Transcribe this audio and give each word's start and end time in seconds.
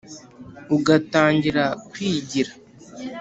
Ugatangira 0.75 1.63
kwigira 1.89 2.51